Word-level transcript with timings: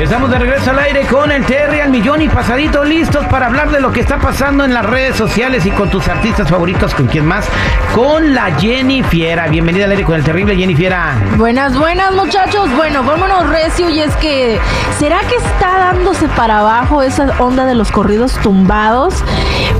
Estamos 0.00 0.30
de 0.30 0.38
regreso 0.38 0.70
al 0.70 0.78
aire 0.78 1.06
con 1.06 1.30
el 1.30 1.44
Terry 1.44 1.80
al 1.80 1.90
millón 1.90 2.22
y 2.22 2.28
pasadito 2.30 2.82
listos 2.82 3.26
para 3.26 3.48
hablar 3.48 3.70
de 3.70 3.82
lo 3.82 3.92
que 3.92 4.00
está 4.00 4.18
pasando 4.18 4.64
en 4.64 4.72
las 4.72 4.86
redes 4.86 5.14
sociales 5.14 5.66
y 5.66 5.70
con 5.72 5.90
tus 5.90 6.08
artistas 6.08 6.48
favoritos, 6.48 6.94
con 6.94 7.06
quién 7.06 7.26
más, 7.26 7.46
con 7.94 8.32
la 8.32 8.46
Jenny 8.58 9.02
Fiera. 9.02 9.46
Bienvenida 9.48 9.84
al 9.84 9.90
aire 9.90 10.04
con 10.04 10.14
el 10.14 10.24
terrible 10.24 10.56
Jenny 10.56 10.74
Fiera. 10.74 11.12
Buenas, 11.36 11.78
buenas 11.78 12.14
muchachos. 12.14 12.74
Bueno, 12.76 13.04
vámonos 13.04 13.50
recio 13.50 13.90
y 13.90 14.00
es 14.00 14.16
que 14.16 14.58
¿será 14.98 15.20
que 15.28 15.36
está 15.36 15.78
dándose 15.78 16.28
para 16.28 16.60
abajo 16.60 17.02
esa 17.02 17.34
onda 17.38 17.66
de 17.66 17.74
los 17.74 17.92
corridos 17.92 18.32
tumbados? 18.42 19.22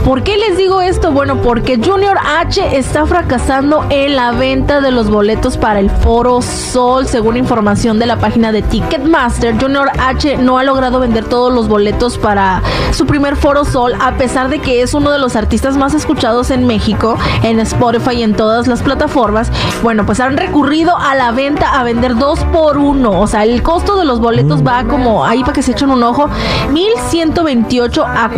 ¿Por 0.05 0.23
qué 0.23 0.39
les 0.39 0.57
digo 0.57 0.81
esto? 0.81 1.13
Bueno, 1.13 1.43
porque 1.43 1.79
Junior 1.79 2.17
H 2.19 2.77
está 2.77 3.05
fracasando 3.07 3.85
en 3.91 4.17
la 4.17 4.33
venta 4.33 4.81
de 4.81 4.91
los 4.91 5.11
boletos 5.11 5.59
para 5.59 5.79
el 5.79 5.91
Foro 5.91 6.41
Sol, 6.41 7.07
según 7.07 7.37
información 7.37 7.99
de 7.99 8.07
la 8.07 8.17
página 8.17 8.51
de 8.51 8.63
Ticketmaster. 8.63 9.61
Junior 9.61 9.91
H 9.99 10.39
no 10.39 10.59
ha 10.59 10.65
logrado 10.65 11.01
vender 11.01 11.27
todos 11.27 11.53
los 11.53 11.69
boletos 11.69 12.17
para 12.17 12.63
su 12.93 13.07
primer 13.07 13.37
Foro 13.37 13.65
Sol, 13.65 13.95
a 14.01 14.17
pesar 14.17 14.49
de 14.49 14.59
que 14.59 14.83
es 14.83 14.95
uno 14.95 15.11
de 15.11 15.19
los 15.19 15.37
artistas 15.37 15.77
más 15.77 15.93
escuchados 15.93 16.51
en 16.51 16.67
México, 16.67 17.19
en 17.43 17.61
Spotify 17.61 18.17
y 18.17 18.23
en 18.23 18.35
todas 18.35 18.67
las 18.67 18.83
plataformas. 18.83 19.53
Bueno, 19.83 20.07
pues 20.07 20.19
han 20.19 20.37
recurrido 20.37 20.97
a 20.97 21.15
la 21.15 21.31
venta 21.31 21.79
a 21.79 21.85
vender 21.85 22.17
dos 22.17 22.41
por 22.53 22.79
uno. 22.79 23.21
O 23.21 23.27
sea, 23.27 23.45
el 23.45 23.63
costo 23.63 23.97
de 23.97 24.07
los 24.07 24.19
boletos 24.19 24.67
va 24.67 24.83
como, 24.85 25.25
ahí 25.25 25.43
para 25.43 25.53
que 25.53 25.63
se 25.63 25.73
echen 25.73 25.91
un 25.91 26.03
ojo, 26.03 26.29
1128 26.73 28.05
a 28.07 28.31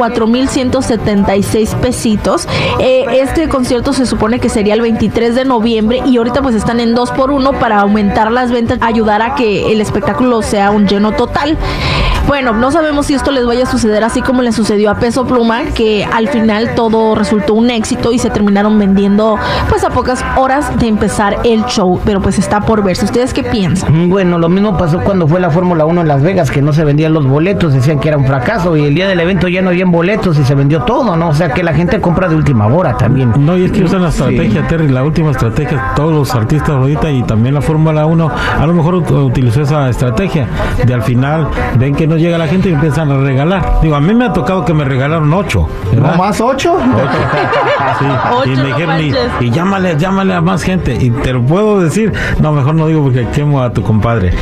4176 1.52 1.74
pesitos. 1.76 2.48
Eh, 2.78 3.04
este 3.20 3.48
concierto 3.48 3.92
se 3.92 4.06
supone 4.06 4.40
que 4.40 4.48
sería 4.48 4.74
el 4.74 4.80
23 4.80 5.34
de 5.34 5.44
noviembre 5.44 6.02
y 6.06 6.16
ahorita 6.16 6.42
pues 6.42 6.54
están 6.54 6.80
en 6.80 6.94
dos 6.94 7.10
por 7.10 7.30
uno 7.30 7.52
para 7.52 7.80
aumentar 7.80 8.32
las 8.32 8.50
ventas, 8.50 8.78
ayudar 8.80 9.22
a 9.22 9.34
que 9.34 9.72
el 9.72 9.80
espectáculo 9.80 10.42
sea 10.42 10.70
un 10.70 10.86
lleno 10.86 11.12
total. 11.12 11.56
Bueno, 12.26 12.52
no 12.52 12.70
sabemos 12.70 13.06
si 13.06 13.14
esto 13.14 13.30
les 13.30 13.44
vaya 13.44 13.64
a 13.64 13.66
suceder 13.66 14.02
así 14.04 14.22
como 14.22 14.42
le 14.42 14.52
sucedió 14.52 14.90
a 14.90 14.94
Peso 14.94 15.26
Pluma, 15.26 15.64
que 15.74 16.04
al 16.04 16.28
final 16.28 16.70
todo 16.74 17.14
resultó 17.14 17.52
un 17.54 17.68
éxito 17.70 18.12
y 18.12 18.18
se 18.18 18.30
terminaron 18.30 18.78
vendiendo 18.78 19.36
pues 19.68 19.84
a 19.84 19.90
pocas 19.90 20.24
horas 20.36 20.78
de 20.78 20.86
empezar 20.88 21.38
el 21.44 21.64
show, 21.66 22.00
pero 22.04 22.20
pues 22.22 22.38
está 22.38 22.60
por 22.60 22.82
verse. 22.82 23.04
¿Ustedes 23.04 23.34
qué 23.34 23.42
piensan? 23.42 24.08
Bueno, 24.08 24.38
lo 24.38 24.48
mismo 24.48 24.76
pasó 24.78 25.00
cuando 25.00 25.26
fue 25.28 25.40
la 25.40 25.50
Fórmula 25.50 25.84
1 25.84 26.00
en 26.00 26.08
Las 26.08 26.22
Vegas, 26.22 26.50
que 26.50 26.62
no 26.62 26.72
se 26.72 26.84
vendían 26.84 27.12
los 27.12 27.26
boletos, 27.26 27.74
decían 27.74 27.98
que 28.00 28.08
era 28.08 28.16
un 28.16 28.26
fracaso 28.26 28.76
y 28.76 28.84
el 28.84 28.94
día 28.94 29.08
del 29.08 29.20
evento 29.20 29.48
ya 29.48 29.60
no 29.60 29.68
habían 29.70 29.90
boletos 29.90 30.38
y 30.38 30.44
se 30.44 30.54
vendió 30.54 30.82
todo, 30.82 31.16
¿no? 31.16 31.28
O 31.28 31.34
sea 31.34 31.52
que 31.52 31.62
la 31.62 31.74
gente 31.74 32.00
compra 32.00 32.28
de 32.28 32.36
última 32.36 32.66
hora 32.66 32.96
también. 32.96 33.32
No, 33.36 33.56
y 33.58 33.64
es 33.64 33.72
que 33.72 33.84
usan 33.84 34.02
la 34.02 34.08
estrategia, 34.08 34.66
Terry, 34.68 34.88
la 34.88 35.02
última 35.04 35.32
estrategia, 35.32 35.92
todos 35.96 36.12
los 36.14 36.34
artistas 36.34 36.70
ahorita 36.70 37.10
y 37.10 37.22
también 37.24 37.54
la 37.54 37.60
Fórmula 37.60 38.06
1 38.06 38.30
a 38.58 38.66
lo 38.66 38.72
mejor 38.72 38.94
ut- 38.94 39.10
utilizó 39.26 39.62
esa 39.62 39.88
estrategia 39.90 40.46
de 40.84 40.94
al 40.94 41.02
final 41.02 41.48
ven 41.78 41.94
que 41.94 42.06
no 42.06 42.11
llega 42.16 42.38
la 42.38 42.46
gente 42.46 42.70
y 42.70 42.72
empiezan 42.72 43.10
a 43.10 43.18
regalar. 43.18 43.80
Digo, 43.82 43.94
a 43.94 44.00
mí 44.00 44.14
me 44.14 44.26
ha 44.26 44.32
tocado 44.32 44.64
que 44.64 44.74
me 44.74 44.84
regalaron 44.84 45.32
ocho. 45.32 45.68
¿verdad? 45.92 46.12
¿No 46.12 46.18
más 46.18 46.40
ocho? 46.40 46.76
Sí, 47.98 48.06
Ocho, 48.32 48.46
y 48.46 48.56
me 48.56 48.56
no 48.56 48.64
dijeron, 48.64 49.00
y, 49.40 49.50
llámale, 49.50 49.96
llámale 49.98 50.34
a 50.34 50.40
más 50.40 50.62
gente. 50.62 50.96
Y 50.98 51.10
te 51.10 51.32
lo 51.32 51.42
puedo 51.42 51.80
decir, 51.80 52.12
no, 52.40 52.52
mejor 52.52 52.74
no 52.74 52.86
digo 52.86 53.02
porque 53.02 53.26
quemo 53.28 53.60
a 53.60 53.72
tu 53.72 53.82
compadre. 53.82 54.32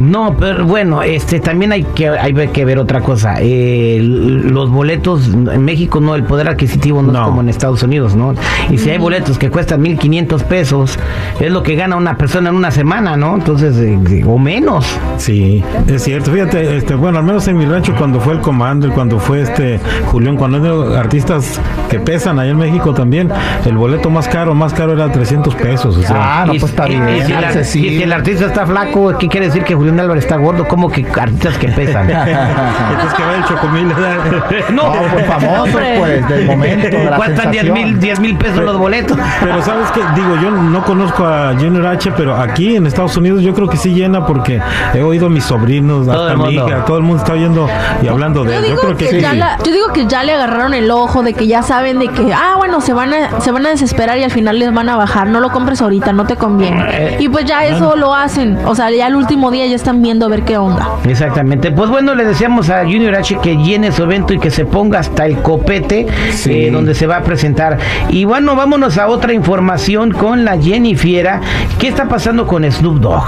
No, 0.00 0.36
pero 0.38 0.64
bueno, 0.66 1.02
este 1.02 1.40
también 1.40 1.72
hay 1.72 1.84
que 1.84 2.08
hay 2.08 2.32
que 2.48 2.64
ver 2.64 2.78
otra 2.78 3.00
cosa. 3.00 3.36
Eh, 3.40 3.98
boletos 4.78 5.26
en 5.26 5.64
México 5.64 6.00
no, 6.00 6.14
el 6.14 6.22
poder 6.22 6.48
adquisitivo 6.48 7.02
no, 7.02 7.10
No. 7.12 7.18
es 7.20 7.24
como 7.26 7.40
en 7.40 7.48
Estados 7.48 7.82
Unidos, 7.82 8.14
¿no? 8.14 8.34
Y 8.70 8.78
si 8.78 8.90
hay 8.90 8.98
boletos 8.98 9.36
que 9.38 9.50
cuestan 9.50 9.82
1.500 9.82 10.44
pesos, 10.44 10.98
es 11.40 11.50
lo 11.50 11.64
que 11.64 11.74
gana 11.74 11.96
una 11.96 12.16
persona 12.16 12.50
en 12.50 12.54
una 12.54 12.70
semana, 12.70 13.16
¿no? 13.16 13.34
Entonces, 13.34 13.76
eh, 13.78 13.98
eh, 14.08 14.24
o 14.24 14.38
menos. 14.38 14.86
Sí, 15.16 15.64
es 15.88 16.04
cierto. 16.04 16.30
Fíjate, 16.30 16.76
este, 16.76 16.94
bueno, 16.94 17.18
al 17.18 17.24
menos 17.24 17.48
en 17.48 17.56
mi 17.58 17.64
rancho 17.66 17.92
cuando 17.98 18.20
fue 18.20 18.34
el 18.34 18.40
Commander, 18.40 18.90
cuando 18.90 19.18
fue 19.18 19.42
este 19.42 19.80
Julián, 20.12 20.36
cuando 20.36 20.58
hay 20.92 20.96
artistas 20.96 21.60
que 21.90 21.98
pesan 21.98 22.38
allá 22.38 22.52
en 22.52 22.58
México 22.58 22.94
también, 22.94 23.28
el 23.66 23.76
boleto 23.76 24.10
más 24.10 24.28
caro, 24.28 24.54
más 24.54 24.72
caro 24.72 24.92
era 24.92 25.10
300 25.10 25.54
pesos. 25.56 25.96
O 25.96 26.02
sea, 26.02 26.16
Ah, 26.40 26.44
no, 26.46 26.54
Y- 26.54 26.60
pues 26.60 26.70
está 26.70 26.86
y- 26.86 26.90
bien. 26.90 27.08
y 27.08 27.32
el, 27.32 27.60
y 27.60 27.64
si 27.64 28.02
el 28.02 28.12
artista 28.12 28.46
está 28.46 28.64
flaco, 28.66 29.16
¿qué 29.18 29.26
quiere 29.28 29.46
decir 29.46 29.64
que 29.64 29.74
Julián 29.74 29.98
Álvarez 29.98 30.24
está 30.24 30.36
gordo? 30.36 30.66
¿Cómo 30.68 30.88
que 30.90 31.04
artistas 31.20 31.56
que 31.58 31.68
pesan? 31.68 32.08
entonces 32.10 33.14
que 33.16 33.22
va 33.24 33.34
el 33.36 33.44
chocomil. 33.44 33.88
No, 34.72 34.92
pues 34.92 35.26
famoso, 35.26 35.62
Hombre. 35.64 35.96
pues, 35.98 36.28
del 36.28 36.46
momento, 36.46 36.96
de 36.96 37.04
la 37.04 37.16
Cuestan 37.16 37.50
10 37.50 37.64
sensación. 37.64 37.74
mil 37.90 38.00
10 38.00 38.20
mil 38.20 38.36
pesos 38.36 38.64
los 38.64 38.76
boletos. 38.78 39.16
Pero 39.40 39.62
sabes 39.62 39.90
que 39.92 40.00
digo, 40.14 40.36
yo 40.42 40.50
no 40.50 40.82
conozco 40.84 41.24
a 41.26 41.54
Junior 41.58 41.86
H, 41.86 42.12
pero 42.16 42.36
aquí 42.36 42.76
en 42.76 42.86
Estados 42.86 43.16
Unidos 43.16 43.42
yo 43.42 43.54
creo 43.54 43.68
que 43.68 43.76
sí 43.76 43.92
llena 43.94 44.26
porque 44.26 44.60
he 44.94 45.02
oído 45.02 45.26
a 45.26 45.30
mis 45.30 45.44
sobrinos, 45.44 46.06
Todo 46.06 46.28
el 46.30 46.38
mi 46.38 46.54
hija, 46.54 46.84
todo 46.84 46.98
el 46.98 47.02
mundo 47.02 47.22
está 47.22 47.32
oyendo 47.34 47.68
y 48.02 48.08
hablando 48.08 48.44
de 48.44 48.50
Yo 48.52 48.56
él. 48.58 48.62
Yo 48.62 48.68
digo, 48.70 48.80
creo 48.82 48.96
que, 48.96 49.04
que 49.06 49.10
sí. 49.12 49.20
ya 49.20 49.32
la- 49.34 49.58
yo 49.64 49.72
digo 49.72 49.92
que 49.92 50.06
ya 50.06 50.22
le 50.24 50.32
agarraron 50.34 50.74
el 50.74 50.90
ojo 50.90 51.22
de 51.22 51.32
que 51.34 51.46
ya 51.46 51.62
saben 51.62 51.98
de 51.98 52.08
que, 52.08 52.32
ah, 52.32 52.54
bueno, 52.56 52.80
se 52.80 52.92
van 52.92 53.12
a, 53.14 53.40
se 53.40 53.50
van 53.50 53.66
a 53.66 53.70
desesperar 53.70 54.18
y 54.18 54.24
al 54.24 54.30
final 54.30 54.58
les 54.58 54.72
van 54.72 54.88
a 54.88 54.96
bajar. 54.96 55.28
No 55.28 55.40
lo 55.40 55.50
compres 55.50 55.80
ahorita, 55.82 56.12
no 56.12 56.26
te 56.26 56.36
conviene. 56.36 57.16
Y 57.18 57.28
pues 57.28 57.44
ya 57.44 57.64
eso 57.64 57.96
lo 57.96 58.14
hacen. 58.14 58.58
O 58.66 58.74
sea, 58.74 58.90
ya 58.90 59.06
el 59.06 59.16
último 59.16 59.50
día 59.50 59.66
ya 59.66 59.76
están 59.76 60.02
viendo 60.02 60.26
a 60.26 60.28
ver 60.28 60.42
qué 60.42 60.58
onda. 60.58 60.88
Exactamente. 61.04 61.70
Pues 61.70 61.90
bueno, 61.90 62.14
le 62.14 62.24
deseamos 62.24 62.70
a 62.70 62.82
Junior 62.82 63.14
H 63.14 63.38
que 63.42 63.56
llene 63.56 63.92
su 63.92 64.02
evento 64.02 64.34
y 64.34 64.38
que 64.38 64.50
se 64.50 64.57
ponga 64.64 64.98
hasta 64.98 65.26
el 65.26 65.38
copete 65.42 66.06
eh, 66.46 66.70
donde 66.72 66.94
se 66.94 67.06
va 67.06 67.18
a 67.18 67.22
presentar. 67.22 67.78
Y 68.10 68.24
bueno, 68.24 68.56
vámonos 68.56 68.98
a 68.98 69.08
otra 69.08 69.32
información 69.32 70.12
con 70.12 70.44
la 70.44 70.58
Jenny 70.58 70.94
Fiera. 70.96 71.40
¿Qué 71.78 71.88
está 71.88 72.08
pasando 72.08 72.46
con 72.46 72.70
Snoop 72.70 73.00
Dogg? 73.00 73.24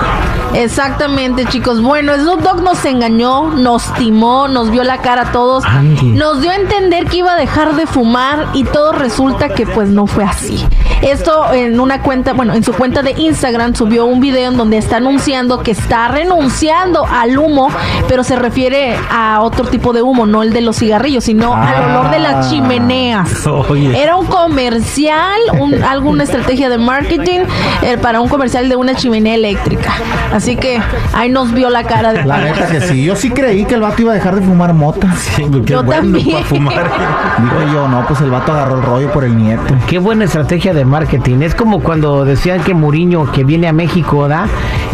Exactamente, 0.55 1.45
chicos. 1.47 1.81
Bueno, 1.81 2.15
Snoop 2.17 2.41
Dogg 2.41 2.63
nos 2.63 2.85
engañó, 2.85 3.51
nos 3.51 3.93
timó, 3.95 4.49
nos 4.49 4.71
vio 4.71 4.85
la 4.85 4.99
cara 4.99 5.23
a 5.23 5.33
todos, 5.33 5.65
Andy. 5.65 6.13
nos 6.13 6.41
dio 6.41 6.51
a 6.51 6.57
entender 6.57 7.07
que 7.07 7.19
iba 7.19 7.33
a 7.33 7.37
dejar 7.37 7.77
de 7.77 7.87
fumar 7.87 8.47
y 8.55 8.65
todo 8.65 8.93
resulta 8.93 9.49
que 9.51 9.67
pues 9.67 9.89
no 9.89 10.07
fue 10.07 10.25
así. 10.25 10.65
Esto 11.03 11.53
en 11.53 11.81
una 11.81 12.03
cuenta, 12.03 12.33
bueno, 12.35 12.55
en 12.55 12.63
su 12.63 12.73
cuenta 12.75 13.03
de 13.03 13.13
Instagram 13.13 13.75
subió 13.75 14.05
un 14.05 14.21
video 14.21 14.51
en 14.51 14.57
donde 14.57 14.77
está 14.77 14.99
anunciando 14.99 15.63
que 15.63 15.71
está 15.71 16.09
renunciando 16.09 17.07
al 17.07 17.39
humo, 17.39 17.71
pero 18.09 18.23
se 18.23 18.37
refiere 18.37 18.97
a 19.11 19.41
otro 19.41 19.67
tipo 19.67 19.93
de 19.93 20.03
humo, 20.03 20.27
no 20.27 20.43
el 20.43 20.53
de 20.53 20.61
los 20.61 20.77
cigarrillos, 20.77 21.20
sino 21.21 21.55
al 21.55 21.91
olor 21.91 22.11
de 22.11 22.19
las 22.19 22.51
chimeneas. 22.51 23.47
Oye. 23.69 24.01
Era 24.03 24.17
un 24.17 24.27
comercial, 24.27 25.41
un, 25.59 25.83
alguna 25.83 26.25
estrategia 26.25 26.69
de 26.69 26.79
marketing 26.79 27.41
eh, 27.83 27.97
para 28.01 28.21
un 28.21 28.29
comercial 28.29 28.69
de 28.69 28.77
una 28.77 28.95
chimenea 28.95 29.35
eléctrica. 29.35 29.93
Así 30.33 30.57
que 30.57 30.81
ahí 31.15 31.29
nos 31.31 31.53
vio 31.53 31.71
la 31.71 31.85
cara 31.85 32.13
de 32.13 32.25
La 32.25 32.39
neta 32.39 32.67
que 32.69 32.81
sí. 32.81 33.05
Yo 33.05 33.17
sí 33.17 33.31
creí 33.31 33.65
que 33.65 33.75
el 33.75 33.81
vato 33.81 34.03
iba 34.03 34.13
a 34.13 34.15
dejar 34.15 34.35
de 34.37 34.43
fumar 34.43 34.73
mota. 34.75 35.09
Sí, 35.21 35.45
porque 35.51 35.73
Yo 35.73 35.83
bueno 35.83 36.01
también. 36.19 36.45
fumar. 36.45 36.75
Dije 37.39 37.73
yo, 37.73 37.87
no, 37.89 38.05
pues 38.07 38.21
el 38.21 38.31
vato 38.31 38.53
agarró 38.53 38.77
el 38.79 38.83
rollo 38.83 39.13
por 39.13 39.25
el 39.25 39.37
nieto. 39.37 39.75
Qué 39.87 39.99
buena 39.99 40.25
estrategia 40.25 40.73
de 40.75 40.85
marketing. 40.85 41.41
Es 41.43 41.55
como 41.55 41.81
cuando 41.81 42.25
decían 42.25 42.63
que 42.63 42.75
Mourinho, 42.75 43.31
que 43.33 43.45
viene 43.45 43.69
a 43.69 43.73
México, 43.73 44.27
¿da? 44.29 44.47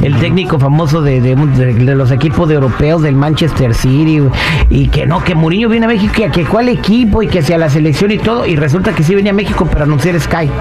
El 0.03 0.17
técnico 0.19 0.59
famoso 0.59 1.01
de, 1.01 1.21
de- 1.21 1.35
de- 1.37 1.75
de 1.75 1.95
los 1.95 2.11
equipos 2.11 2.49
de 2.49 2.55
europeos 2.55 3.03
del 3.03 3.15
Manchester 3.17 3.75
City. 3.75 4.23
Y 4.69 4.89
que 4.89 5.07
no, 5.07 5.23
que 5.25 5.35
Mourinho 5.35 5.69
viene 5.69 5.87
a 5.87 5.89
México, 5.89 6.06
y 6.07 6.31
que 6.31 6.45
cuál 6.45 6.69
equipo 6.69 7.23
y 7.23 7.29
que 7.29 7.43
sea 7.43 7.59
la 7.59 7.69
selección 7.69 8.11
y 8.11 8.19
todo. 8.19 8.47
Y 8.47 8.57
resulta 8.57 8.95
que 8.95 9.03
sí 9.03 9.15
venía 9.15 9.33
a 9.33 9.35
México 9.35 9.67
para 9.67 9.85
anunciar 9.85 10.19
Sky. 10.21 10.47
No 10.47 10.53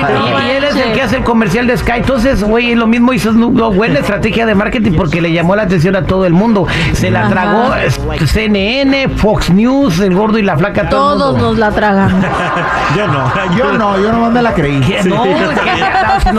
Y, 0.00 0.50
él 0.50 0.64
es 0.64 0.76
el 0.76 0.92
que 0.92 1.02
hace 1.02 1.16
el 1.16 1.24
comercial 1.24 1.66
de 1.66 1.76
Sky. 1.76 1.92
Entonces, 1.96 2.42
güey, 2.42 2.74
lo 2.74 2.86
mismo 2.86 3.12
hizo 3.12 3.32
Snoop 3.32 3.54
Dogg. 3.54 3.74
Buena 3.74 4.00
estrategia 4.00 4.46
de 4.46 4.54
marketing 4.54 4.92
porque 4.92 5.20
le 5.20 5.32
llamó 5.32 5.56
la 5.56 5.62
atención 5.62 5.96
a 5.96 6.02
todo 6.04 6.26
el 6.26 6.32
mundo. 6.32 6.66
Se 6.92 7.10
la 7.10 7.22
Ajá. 7.26 7.30
tragó 7.30 7.74
CNN, 8.26 9.08
Fox 9.16 9.50
News, 9.50 10.00
el 10.00 10.14
gordo 10.14 10.38
y 10.38 10.42
la 10.42 10.56
flaca. 10.56 10.88
Todo 10.88 11.14
Todos 11.18 11.38
nos 11.42 11.58
la 11.58 11.70
tragamos. 11.70 12.24
Yo 12.96 13.06
no. 13.08 13.24
Yo 13.56 13.72
no, 13.78 14.00
yo 14.00 14.12
no 14.12 14.30
me 14.30 14.42
la 14.42 14.52
creí. 14.54 14.78
No, 15.04 15.24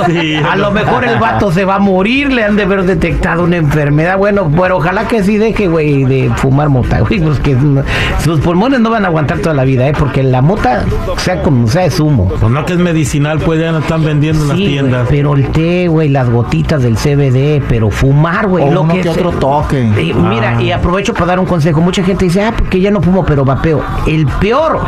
Sí, 0.05 0.35
a 0.35 0.55
no. 0.55 0.63
lo 0.63 0.71
mejor 0.71 1.03
el 1.05 1.19
vato 1.19 1.51
se 1.51 1.65
va 1.65 1.75
a 1.75 1.79
morir, 1.79 2.31
le 2.31 2.43
han 2.43 2.55
de 2.55 2.63
haber 2.63 2.83
detectado 2.83 3.43
una 3.43 3.57
enfermedad. 3.57 4.17
Bueno, 4.17 4.49
pero 4.59 4.77
ojalá 4.77 5.07
que 5.07 5.23
sí 5.23 5.37
deje, 5.37 5.67
güey, 5.67 6.03
de 6.05 6.31
fumar 6.35 6.69
mota, 6.69 6.99
güey, 7.01 7.19
pues 7.19 7.39
que 7.39 7.53
no- 7.55 7.83
sus 8.23 8.39
pulmones 8.39 8.79
no 8.79 8.89
van 8.89 9.03
a 9.05 9.07
aguantar 9.09 9.39
toda 9.39 9.53
la 9.55 9.63
vida, 9.63 9.87
¿eh? 9.87 9.93
Porque 9.97 10.23
la 10.23 10.41
mota, 10.41 10.83
sea 11.17 11.41
como 11.41 11.67
sea, 11.67 11.85
es 11.85 11.99
humo. 11.99 12.27
Pues 12.39 12.51
no 12.51 12.65
que 12.65 12.73
es 12.73 12.79
medicinal, 12.79 13.39
pues 13.45 13.59
ya 13.59 13.71
no 13.71 13.77
están 13.79 14.03
vendiendo 14.03 14.41
en 14.43 14.47
las 14.49 14.57
Sí, 14.57 14.67
tiendas. 14.67 15.07
pero 15.09 15.35
el 15.35 15.47
té, 15.49 15.87
güey, 15.87 16.09
las 16.09 16.29
gotitas 16.29 16.81
del 16.83 16.97
CBD, 16.97 17.61
pero 17.69 17.89
fumar, 17.91 18.47
güey, 18.47 18.65
O 18.67 18.71
lo 18.71 18.81
uno 18.81 18.93
que, 18.95 19.01
que 19.01 19.09
otro 19.09 19.31
toque. 19.31 19.81
Y 19.81 20.13
mira, 20.13 20.55
Ah. 20.57 20.61
y 20.61 20.71
aprovecho 20.71 21.13
para 21.13 21.27
dar 21.27 21.39
un 21.39 21.45
consejo. 21.45 21.81
Mucha 21.81 22.03
gente 22.03 22.25
dice, 22.25 22.43
ah, 22.43 22.53
porque 22.57 22.79
ya 22.79 22.91
no 22.91 23.01
fumo, 23.01 23.23
pero 23.25 23.45
vapeo. 23.45 23.81
El 24.07 24.25
peor, 24.27 24.79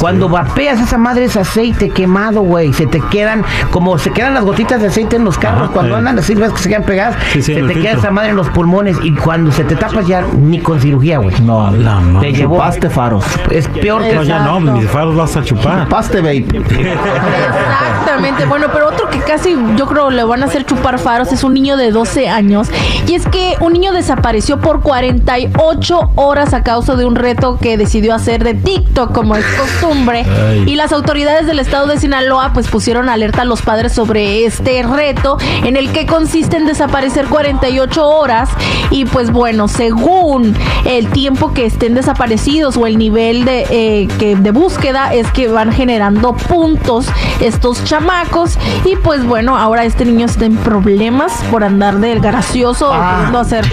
cuando 0.00 0.28
vapeas 0.28 0.80
esa 0.80 0.98
madre 0.98 1.24
es 1.26 1.36
aceite 1.36 1.90
quemado, 1.90 2.40
güey. 2.42 2.72
Se 2.72 2.86
te 2.86 3.00
quedan, 3.00 3.44
como 3.70 3.98
se 3.98 4.10
quedan 4.10 4.34
las 4.34 4.44
gotitas 4.44 4.80
de 4.80 4.86
aceite 4.88 5.16
en 5.16 5.24
los 5.24 5.36
carros 5.38 5.64
Ajá, 5.64 5.72
cuando 5.72 5.94
sí. 5.94 5.98
andan 5.98 6.18
así, 6.18 6.34
ves 6.34 6.52
que 6.52 6.58
se 6.58 6.68
quedan 6.68 6.84
pegadas. 6.84 7.16
Sí, 7.32 7.42
sí, 7.42 7.54
se 7.54 7.60
te 7.62 7.66
queda 7.74 7.74
filtro. 7.82 7.98
esa 8.00 8.10
madre 8.10 8.30
en 8.30 8.36
los 8.36 8.48
pulmones. 8.50 8.96
Y 9.02 9.12
cuando 9.12 9.52
se 9.52 9.64
te 9.64 9.76
tapas 9.76 10.06
ya, 10.06 10.22
ni 10.38 10.60
con 10.60 10.80
cirugía, 10.80 11.18
güey. 11.18 11.34
No, 11.42 11.70
La 11.70 12.00
madre. 12.00 12.30
Te 12.32 12.36
llevó. 12.38 12.56
chupaste 12.56 12.88
faros. 12.90 13.24
Es 13.50 13.68
peor 13.68 14.02
que 14.02 14.14
No, 14.14 14.22
ya 14.22 14.40
no, 14.40 14.60
mis 14.60 14.88
faros 14.88 15.14
vas 15.16 15.36
a 15.36 15.42
chupar. 15.42 15.84
Chupaste 15.84 16.18
vape. 16.20 16.46
Exactamente. 17.98 18.44
Bueno, 18.46 18.68
pero 18.72 18.88
otro 18.88 19.08
que 19.10 19.18
casi 19.18 19.56
yo 19.76 19.86
creo 19.86 20.10
le 20.10 20.24
van 20.24 20.42
a 20.42 20.46
hacer 20.46 20.64
chupar 20.64 20.98
faros 20.98 21.32
es 21.32 21.42
un 21.42 21.54
niño 21.54 21.76
de 21.76 21.90
12 21.90 22.28
años. 22.28 22.68
Y 23.06 23.14
es 23.14 23.26
que 23.26 23.56
un 23.60 23.72
niño 23.72 23.92
desapareció 23.92 24.60
por 24.60 24.82
48 24.82 26.12
horas 26.14 26.54
a 26.54 26.62
causa 26.62 26.94
de 26.94 27.04
un 27.04 27.16
reto 27.16 27.58
que 27.60 27.76
decidió 27.76 28.14
hacer 28.14 28.44
de 28.44 28.54
TikTok, 28.54 29.12
como 29.12 29.36
es 29.36 29.44
costumbre. 29.44 30.24
Ay. 30.24 30.64
Y 30.66 30.76
las 30.76 30.92
autoridades 30.92 31.46
del 31.46 31.58
estado 31.58 31.86
de 31.86 31.98
Sinaloa 31.98 32.52
pues 32.52 32.68
pusieron 32.68 33.08
alerta 33.08 33.42
a 33.42 33.44
los 33.44 33.62
padres 33.62 33.92
sobre 33.92 34.44
este 34.44 34.82
reto 34.82 35.38
en 35.64 35.76
el 35.76 35.90
que 35.92 36.06
consiste 36.06 36.56
en 36.56 36.66
desaparecer 36.66 37.26
48 37.26 38.08
horas 38.08 38.50
y 38.90 39.04
pues 39.04 39.30
bueno, 39.30 39.68
según 39.68 40.54
el 40.84 41.08
tiempo 41.08 41.52
que 41.52 41.66
estén 41.66 41.94
desaparecidos 41.94 42.76
o 42.76 42.86
el 42.86 42.98
nivel 42.98 43.44
de, 43.44 43.66
eh, 43.70 44.08
que, 44.18 44.36
de 44.36 44.50
búsqueda 44.50 45.12
es 45.12 45.30
que 45.32 45.48
van 45.48 45.72
generando 45.72 46.34
puntos 46.34 47.06
estos 47.40 47.84
chamacos 47.88 48.58
y 48.84 48.96
pues 48.96 49.24
bueno, 49.24 49.56
ahora 49.56 49.84
este 49.84 50.04
niño 50.04 50.26
está 50.26 50.44
en 50.44 50.56
problemas 50.56 51.32
por 51.50 51.64
andar 51.64 51.96
del 51.98 52.20
gracioso 52.20 52.90
Ah. 52.92 53.14
queriendo 53.16 53.38
hacer. 53.38 53.64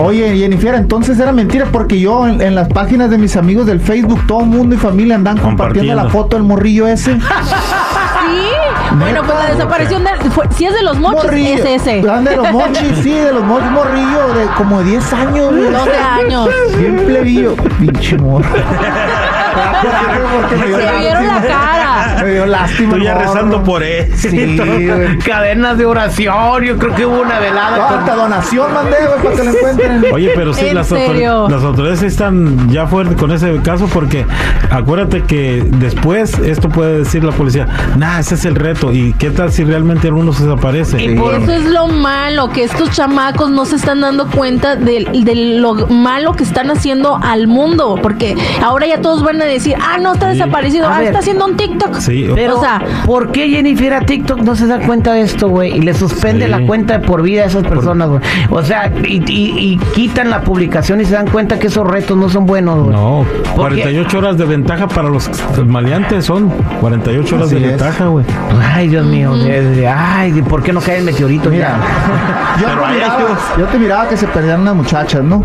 Oye, 0.00 0.36
Jennifer, 0.36 0.74
entonces 0.74 1.18
era 1.18 1.32
mentira 1.32 1.66
porque 1.70 2.00
yo 2.00 2.26
en, 2.26 2.40
en 2.40 2.54
las 2.54 2.68
páginas 2.68 3.10
de 3.10 3.18
mis 3.18 3.36
amigos 3.36 3.66
del 3.66 3.80
Facebook, 3.80 4.20
todo 4.26 4.40
mundo 4.40 4.74
y 4.74 4.78
familia 4.78 5.14
andan 5.14 5.36
compartiendo 5.38 5.94
la 5.94 6.08
foto 6.08 6.36
del 6.36 6.44
morrillo 6.44 6.86
ese. 6.86 7.18
Sí, 8.22 8.48
bueno, 8.98 9.22
pues 9.24 9.36
la 9.36 9.46
desaparición 9.50 10.04
de, 10.04 10.10
fue- 10.30 10.46
si 10.56 10.64
es 10.64 10.72
de 10.72 10.82
los 10.82 10.96
mochos, 10.98 11.24
morrillo. 11.24 11.54
es 11.54 11.64
ese. 11.82 11.96
De 12.02 12.36
los 12.36 12.52
mochis, 12.52 12.98
sí, 13.02 13.10
de 13.10 13.32
los 13.32 13.42
mochis, 13.44 13.70
morrillo 13.72 14.28
de 14.34 14.46
como 14.56 14.78
de 14.78 14.90
10 14.90 15.12
años. 15.12 15.50
güey. 15.50 15.70
12 15.72 15.90
años. 15.98 16.48
Bien 16.78 16.96
plebillo. 17.04 17.56
Pinche 17.80 18.16
morro. 18.18 18.48
Se 20.50 20.98
vieron 21.00 21.26
la 21.26 21.40
cara. 21.42 21.91
Me 22.24 22.30
dio 22.32 22.46
lástima. 22.46 22.88
Estoy 22.92 23.04
ya 23.04 23.14
rezando 23.14 23.62
por 23.62 23.82
él. 23.82 24.12
Sí, 24.16 24.58
cadenas 25.26 25.78
de 25.78 25.86
oración. 25.86 26.62
Yo 26.64 26.78
creo 26.78 26.94
que 26.94 27.06
hubo 27.06 27.20
una 27.22 27.38
velada. 27.38 27.88
con- 27.88 27.98
Hasta 27.98 28.14
donación 28.16 28.72
mandé, 28.74 28.96
güey, 29.06 29.22
para 29.22 29.36
que 29.36 29.44
lo 29.44 29.50
encuentren. 29.58 30.04
Oye, 30.12 30.30
pero 30.34 30.54
sí, 30.54 30.66
¿En 30.66 30.74
las, 30.76 30.92
autor- 30.92 31.50
las 31.50 31.62
autoridades 31.64 32.02
están 32.02 32.68
ya 32.70 32.86
fuertes 32.86 33.16
con 33.16 33.32
ese 33.32 33.56
caso 33.62 33.86
porque 33.92 34.26
acuérdate 34.70 35.22
que 35.24 35.64
después 35.78 36.38
esto 36.38 36.68
puede 36.68 36.98
decir 37.00 37.24
la 37.24 37.32
policía, 37.32 37.66
nah, 37.96 38.18
ese 38.20 38.34
es 38.34 38.44
el 38.44 38.54
reto. 38.54 38.92
¿Y 38.92 39.12
qué 39.14 39.30
tal 39.30 39.52
si 39.52 39.64
realmente 39.64 40.08
alguno 40.08 40.32
se 40.32 40.44
desaparece? 40.44 41.02
Y 41.02 41.14
por- 41.16 41.34
Eso 41.34 41.52
es 41.52 41.64
lo 41.66 41.88
malo, 41.88 42.50
que 42.50 42.64
estos 42.64 42.90
chamacos 42.90 43.50
no 43.50 43.64
se 43.64 43.76
están 43.76 44.00
dando 44.00 44.26
cuenta 44.28 44.76
de, 44.76 45.06
de 45.24 45.34
lo 45.58 45.74
malo 45.88 46.32
que 46.34 46.44
están 46.44 46.70
haciendo 46.70 47.18
al 47.22 47.46
mundo, 47.46 47.98
porque 48.02 48.36
ahora 48.62 48.86
ya 48.86 49.00
todos 49.00 49.22
van 49.22 49.40
a 49.40 49.44
decir, 49.44 49.76
ah, 49.80 49.98
no, 50.00 50.12
está 50.14 50.32
Sí. 50.32 50.38
desaparecido, 50.38 50.86
A 50.88 50.96
ah, 50.96 50.98
ver. 50.98 51.08
está 51.08 51.18
haciendo 51.18 51.46
un 51.46 51.56
TikTok. 51.56 51.98
Sí, 51.98 52.11
Pero, 52.34 52.58
O 52.58 52.60
sea, 52.60 52.80
¿por 53.06 53.32
qué 53.32 53.48
Jennifer 53.48 53.94
a 53.94 54.00
TikTok 54.00 54.40
no 54.40 54.54
se 54.56 54.66
da 54.66 54.78
cuenta 54.80 55.12
de 55.12 55.22
esto, 55.22 55.48
güey? 55.48 55.76
Y 55.76 55.80
le 55.80 55.94
suspende 55.94 56.44
Sí. 56.46 56.50
la 56.50 56.66
cuenta 56.66 56.98
de 56.98 57.06
por 57.06 57.22
vida 57.22 57.42
a 57.42 57.46
esas 57.46 57.64
personas, 57.64 58.08
güey. 58.08 58.20
O 58.50 58.62
sea, 58.62 58.92
y, 59.04 59.22
y- 59.30 59.72
y 59.72 59.76
quitan 59.94 60.30
la 60.30 60.42
publicación 60.42 61.00
y 61.00 61.04
se 61.04 61.14
dan 61.14 61.28
cuenta 61.28 61.58
que 61.58 61.66
esos 61.68 61.86
retos 61.86 62.16
no 62.16 62.28
son 62.28 62.46
buenos, 62.46 62.78
güey. 62.84 62.96
No, 62.96 63.24
Porque- 63.56 63.82
48 63.82 64.18
horas 64.18 64.38
de 64.38 64.44
ventaja 64.44 64.86
para 64.88 65.08
los 65.08 65.30
maleantes 65.66 66.24
son 66.24 66.50
48 66.80 67.36
horas 67.36 67.50
de 67.50 67.56
es. 67.56 67.62
ventaja, 67.62 68.06
güey. 68.06 68.24
Ay, 68.74 68.88
Dios 68.88 69.06
mío. 69.06 69.32
ay, 69.94 70.42
¿por 70.42 70.62
qué 70.62 70.72
no 70.72 70.80
cae 70.80 70.98
el 70.98 71.04
meteorito? 71.04 71.50
Mira, 71.50 71.76
yo 72.60 72.66
Pero 72.66 72.82
te, 72.82 72.92
miraba, 72.94 73.18
ellos. 73.18 73.38
yo 73.58 73.64
te 73.66 73.78
miraba 73.78 74.08
que 74.08 74.16
se 74.16 74.26
perdían 74.26 74.60
unas 74.60 74.74
muchachas, 74.76 75.22
¿no? 75.22 75.44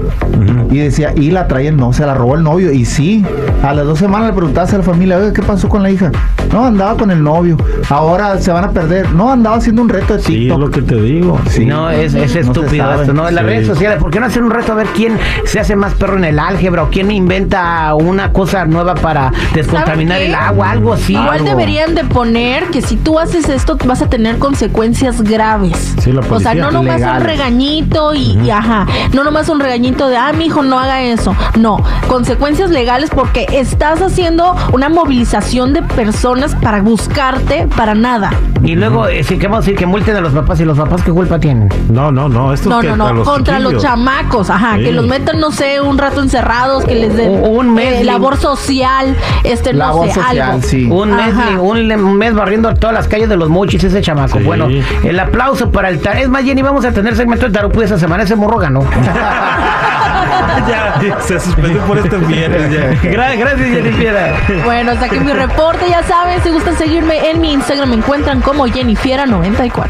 Y 0.71 0.77
decía, 0.79 1.13
y 1.15 1.31
la 1.31 1.47
traían, 1.47 1.77
no, 1.77 1.93
se 1.93 2.05
la 2.05 2.13
robó 2.13 2.35
el 2.35 2.43
novio. 2.43 2.71
Y 2.71 2.85
sí, 2.85 3.25
a 3.63 3.73
las 3.73 3.85
dos 3.85 3.99
semanas 3.99 4.27
le 4.27 4.33
preguntabas 4.33 4.73
a 4.73 4.77
la 4.77 4.83
familia, 4.83 5.17
oye, 5.17 5.31
¿qué 5.33 5.41
pasó 5.41 5.69
con 5.69 5.81
la 5.83 5.89
hija? 5.89 6.11
No, 6.51 6.56
andaba 6.65 6.95
con 6.97 7.11
el 7.11 7.23
novio. 7.23 7.57
Ahora 7.89 8.37
se 8.39 8.51
van 8.51 8.65
a 8.65 8.71
perder. 8.71 9.11
No, 9.11 9.31
andaba 9.31 9.57
haciendo 9.57 9.81
un 9.81 9.89
reto 9.89 10.15
de 10.15 10.21
Sí, 10.23 10.49
es 10.49 10.57
lo 10.57 10.69
que 10.69 10.81
te 10.81 10.95
digo. 10.95 11.39
Sí. 11.49 11.65
No, 11.65 11.89
es, 11.89 12.13
es 12.13 12.33
No 12.35 12.41
estúpido 12.41 12.85
sabe. 12.85 13.01
esto, 13.01 13.13
¿no? 13.13 13.27
En 13.27 13.35
las 13.35 13.43
Sí. 13.43 13.49
redes 13.49 13.67
sociales, 13.67 13.99
¿por 13.99 14.11
qué 14.11 14.19
no 14.19 14.25
hacer 14.25 14.43
un 14.43 14.51
reto 14.51 14.71
a 14.73 14.75
ver 14.75 14.87
quién 14.87 15.17
se 15.45 15.59
hace 15.59 15.75
más 15.75 15.93
perro 15.93 16.17
en 16.17 16.25
el 16.25 16.39
álgebra 16.39 16.83
o 16.83 16.89
quién 16.89 17.11
inventa 17.11 17.93
una 17.95 18.31
cosa 18.33 18.65
nueva 18.65 18.95
para 18.95 19.31
descontaminar 19.53 20.17
¿Saben 20.17 20.29
el 20.29 20.35
agua, 20.35 20.71
algo 20.71 20.93
así? 20.93 21.13
Igual 21.13 21.29
algo. 21.29 21.45
deberían 21.45 21.95
de 21.95 22.03
poner 22.03 22.65
que 22.65 22.81
si 22.81 22.95
tú 22.97 23.19
haces 23.19 23.49
esto 23.49 23.77
vas 23.85 24.01
a 24.01 24.09
tener 24.09 24.37
consecuencias 24.37 25.21
graves. 25.21 25.95
Sí, 26.01 26.11
la 26.11 26.21
o 26.21 26.39
sea, 26.39 26.53
no 26.53 26.71
nomás 26.71 26.95
un 26.95 27.01
Legales. 27.01 27.23
regañito 27.27 28.13
y, 28.13 28.37
y 28.43 28.49
ajá, 28.49 28.85
no 29.13 29.23
nomás 29.23 29.49
un 29.49 29.59
regañito 29.59 30.07
de, 30.09 30.17
ah, 30.17 30.31
mi 30.33 30.45
hijo, 30.47 30.63
no 30.63 30.79
haga 30.79 31.01
eso. 31.03 31.35
No, 31.57 31.77
consecuencias 32.07 32.69
legales 32.69 33.09
porque 33.13 33.45
estás 33.51 34.01
haciendo 34.01 34.55
una 34.73 34.89
movilización 34.89 35.73
de 35.73 35.81
personas 35.83 36.46
para 36.55 36.81
buscarte 36.81 37.67
para 37.75 37.93
nada. 37.95 38.31
Y 38.63 38.75
luego, 38.75 39.07
eh, 39.07 39.23
sí, 39.23 39.37
¿qué 39.37 39.47
vamos 39.47 39.59
a 39.59 39.61
decir? 39.61 39.75
Que 39.77 39.85
multen 39.85 40.15
a 40.15 40.21
los 40.21 40.33
papás 40.33 40.59
y 40.59 40.65
los 40.65 40.77
papás, 40.77 41.03
¿qué 41.03 41.11
culpa 41.11 41.39
tienen? 41.39 41.69
No, 41.89 42.11
no, 42.11 42.27
no. 42.27 42.53
Esto 42.53 42.69
No, 42.69 42.79
es 42.81 42.87
que 42.87 42.95
no, 42.95 43.13
no, 43.13 43.23
contra 43.23 43.59
los 43.59 43.73
chiquillos. 43.73 43.83
chamacos, 43.83 44.49
ajá, 44.49 44.75
Sí. 44.77 44.83
que 44.85 44.91
los 44.91 45.05
metan, 45.07 45.39
no 45.39 45.51
sé, 45.51 45.79
un 45.81 45.97
rato 45.97 46.21
encerrados, 46.21 46.83
que 46.85 46.95
les 46.95 47.15
den 47.15 47.29
O- 47.43 47.47
un 47.49 47.73
mes 47.73 47.93
eh, 47.95 47.99
lim- 48.01 48.05
labor 48.05 48.37
social, 48.37 49.15
este, 49.43 49.73
no 49.73 49.79
Labor 49.79 50.07
sé, 50.07 50.13
social, 50.15 50.41
algo. 50.41 50.61
sí. 50.63 50.89
Un 50.89 51.15
mes, 51.15 51.33
Ajá. 51.35 51.59
un, 51.61 51.87
le- 51.87 51.95
un 51.97 52.17
mes 52.17 52.33
barriendo 52.33 52.73
todas 52.73 52.93
las 52.95 53.07
calles 53.07 53.29
de 53.29 53.37
los 53.37 53.49
mochis, 53.49 53.83
ese 53.83 54.01
chamaco. 54.01 54.39
Sí. 54.39 54.43
Bueno, 54.43 54.67
el 55.03 55.19
aplauso 55.19 55.71
para 55.71 55.89
el 55.89 55.99
tar. 55.99 56.17
Es 56.17 56.27
más, 56.29 56.43
Jenny, 56.43 56.61
vamos 56.63 56.83
a 56.85 56.91
tener 56.91 57.15
segmento 57.15 57.45
de 57.45 57.51
tarupu 57.51 57.81
esa 57.81 57.97
semana. 57.99 58.23
Ese 58.23 58.35
morro 58.35 58.57
ganó. 58.57 58.81
ya, 60.67 61.19
se 61.21 61.39
suspendió 61.39 61.81
por 61.85 61.97
este 61.97 62.17
viernes. 62.17 62.71
ya. 62.71 62.91
Gra- 63.11 63.37
Gracias, 63.37 63.69
Jenny 63.69 63.91
Piedra. 63.91 64.35
Bueno, 64.65 64.91
hasta 64.91 65.05
aquí 65.05 65.19
mi 65.19 65.31
reporte, 65.33 65.89
ya 65.89 66.03
saben, 66.03 66.41
si 66.43 66.49
gustan 66.49 66.77
seguirme 66.77 67.29
en 67.29 67.41
mi 67.41 67.53
Instagram 67.53 67.89
me 67.89 67.95
encuentran 67.95 68.41
como 68.41 68.65
Jennifiera94. 68.67 69.87